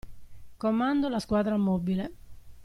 Comando 0.57 1.09
la 1.11 1.19
Squadra 1.19 1.57
Mobile. 1.57 2.11